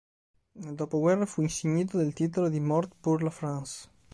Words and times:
Nel 0.53 0.73
dopoguerra 0.73 1.27
fu 1.27 1.43
insignito 1.43 1.99
del 1.99 2.13
titolo 2.15 2.49
di 2.49 2.59
Mort 2.59 2.91
pour 3.01 3.21
la 3.21 3.29
France. 3.29 3.87